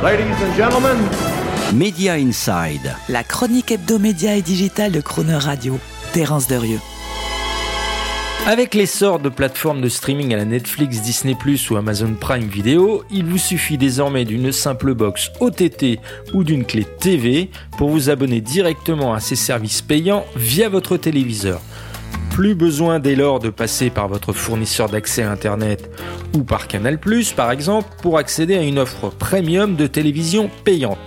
[0.00, 0.96] Ladies and gentlemen,
[1.74, 2.94] Media Inside.
[3.08, 5.76] La chronique hebdomédia et digitale de Croner Radio.
[6.12, 6.78] Terence Derieux.
[8.46, 13.02] Avec l'essor de plateformes de streaming à la Netflix, Disney Plus ou Amazon Prime Video,
[13.10, 15.98] il vous suffit désormais d'une simple box OTT
[16.32, 21.60] ou d'une clé TV pour vous abonner directement à ces services payants via votre téléviseur.
[22.38, 25.90] Plus besoin dès lors de passer par votre fournisseur d'accès à Internet
[26.36, 26.94] ou par Canal⁇
[27.34, 31.00] par exemple, pour accéder à une offre premium de télévision payante.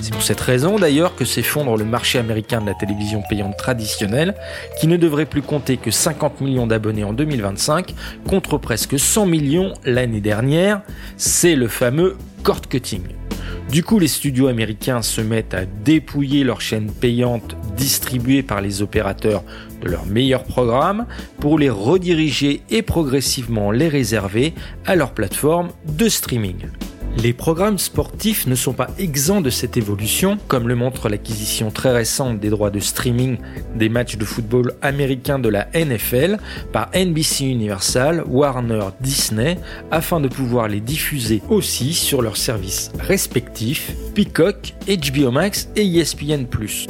[0.00, 4.36] C'est pour cette raison d'ailleurs que s'effondre le marché américain de la télévision payante traditionnelle,
[4.78, 7.92] qui ne devrait plus compter que 50 millions d'abonnés en 2025,
[8.28, 10.82] contre presque 100 millions l'année dernière.
[11.16, 13.02] C'est le fameux cord cutting.
[13.70, 18.80] Du coup, les studios américains se mettent à dépouiller leurs chaînes payantes distribuées par les
[18.80, 19.42] opérateurs
[19.82, 21.06] de leurs meilleurs programmes
[21.40, 24.54] pour les rediriger et progressivement les réserver
[24.86, 26.68] à leur plateforme de streaming.
[27.22, 31.90] Les programmes sportifs ne sont pas exempts de cette évolution, comme le montre l'acquisition très
[31.92, 33.38] récente des droits de streaming
[33.74, 36.38] des matchs de football américains de la NFL
[36.72, 39.58] par NBC Universal, Warner, Disney,
[39.90, 46.44] afin de pouvoir les diffuser aussi sur leurs services respectifs Peacock, HBO Max et ESPN⁇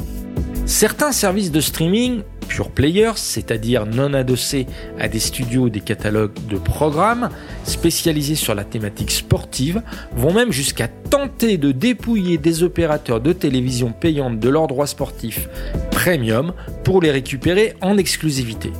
[0.65, 4.67] Certains services de streaming pure players, c'est-à-dire non adossés
[4.99, 7.29] à des studios ou des catalogues de programmes
[7.63, 9.81] spécialisés sur la thématique sportive,
[10.15, 15.49] vont même jusqu'à tenter de dépouiller des opérateurs de télévision payantes de leurs droits sportifs
[15.91, 16.53] premium
[16.83, 18.71] pour les récupérer en exclusivité.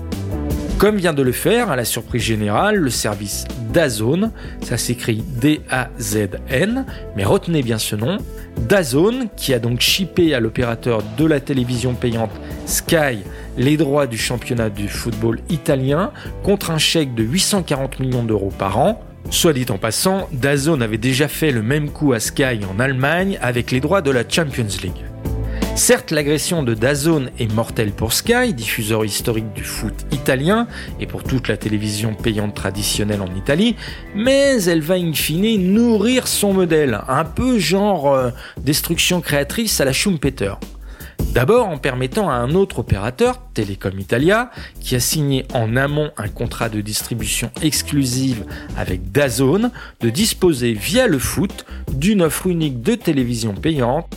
[0.78, 6.86] Comme vient de le faire, à la surprise générale, le service DAZN, ça s'écrit D-A-Z-N,
[7.16, 8.18] mais retenez bien ce nom,
[8.58, 12.31] DAZN, qui a donc chippé à l'opérateur de la télévision payante
[12.66, 13.19] Sky
[13.58, 16.11] les droits du championnat du football italien
[16.44, 19.02] contre un chèque de 840 millions d'euros par an.
[19.30, 23.38] Soit dit en passant, DAZN avait déjà fait le même coup à Sky en Allemagne
[23.41, 25.03] avec les droits de la Champions League.
[25.78, 30.67] Certes, l'agression de Dazone est mortelle pour Sky, diffuseur historique du foot italien
[30.99, 33.76] et pour toute la télévision payante traditionnelle en Italie,
[34.15, 39.86] mais elle va in fine nourrir son modèle, un peu genre euh, destruction créatrice à
[39.86, 40.55] la Schumpeter.
[41.33, 44.49] D'abord en permettant à un autre opérateur, Telecom Italia,
[44.82, 48.45] qui a signé en amont un contrat de distribution exclusive
[48.77, 49.70] avec Dazone,
[50.02, 54.08] de disposer via le foot d'une offre unique de télévision payante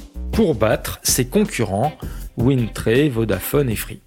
[0.40, 1.92] pour battre ses concurrents
[2.38, 4.00] Wintray, Vodafone et Free.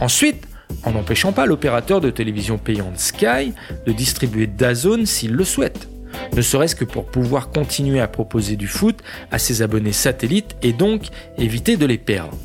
[0.00, 0.48] Ensuite,
[0.82, 3.52] en n'empêchant pas l'opérateur de télévision payante Sky
[3.86, 5.88] de distribuer DAZN s'il le souhaite,
[6.34, 8.98] ne serait-ce que pour pouvoir continuer à proposer du foot
[9.30, 11.04] à ses abonnés satellites et donc
[11.38, 12.36] éviter de les perdre.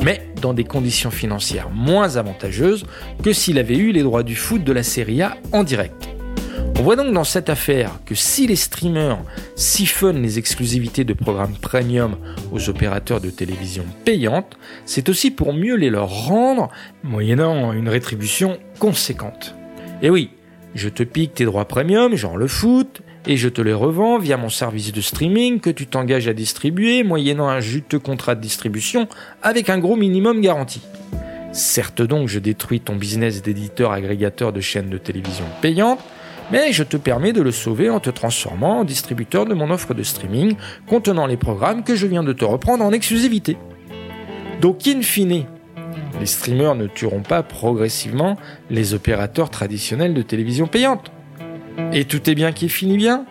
[0.00, 2.84] Mais dans des conditions financières moins avantageuses
[3.22, 6.11] que s'il avait eu les droits du foot de la Serie A en direct.
[6.82, 9.22] On voit donc dans cette affaire que si les streamers
[9.54, 12.16] siphonnent les exclusivités de programmes premium
[12.50, 16.70] aux opérateurs de télévision payantes, c'est aussi pour mieux les leur rendre,
[17.04, 19.54] moyennant une rétribution conséquente.
[20.02, 20.30] Et oui,
[20.74, 24.36] je te pique tes droits premium, genre le foot, et je te les revends via
[24.36, 29.06] mon service de streaming que tu t'engages à distribuer moyennant un juteux contrat de distribution
[29.40, 30.82] avec un gros minimum garanti.
[31.52, 36.00] Certes donc, je détruis ton business d'éditeur agrégateur de chaînes de télévision payantes,
[36.52, 39.94] mais je te permets de le sauver en te transformant en distributeur de mon offre
[39.94, 40.54] de streaming
[40.86, 43.56] contenant les programmes que je viens de te reprendre en exclusivité.
[44.60, 45.46] Donc in fine,
[46.20, 48.36] les streamers ne tueront pas progressivement
[48.70, 51.10] les opérateurs traditionnels de télévision payante.
[51.92, 53.24] Et tout est bien qui finit bien?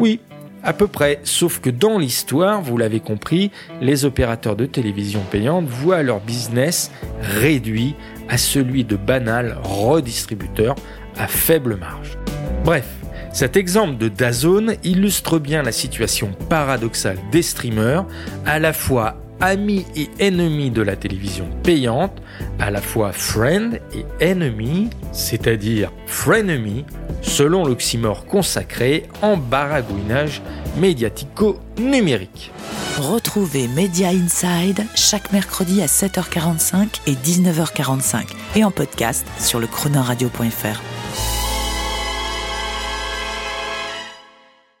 [0.00, 0.20] Oui,
[0.64, 5.66] à peu près, sauf que dans l'histoire, vous l'avez compris, les opérateurs de télévision payante
[5.66, 7.94] voient leur business réduit
[8.28, 10.74] à celui de banal redistributeur
[11.16, 12.18] à faible marge.
[12.64, 12.86] Bref,
[13.32, 18.04] cet exemple de Dazone illustre bien la situation paradoxale des streamers,
[18.46, 22.22] à la fois amis et ennemis de la télévision payante,
[22.60, 26.84] à la fois friend et ennemi, c'est-à-dire frenemy,
[27.20, 30.40] selon l'oxymore consacré en baragouinage
[30.76, 32.52] médiatico-numérique.
[32.98, 41.41] Retrouvez Media Inside chaque mercredi à 7h45 et 19h45 et en podcast sur le chronoradio.fr.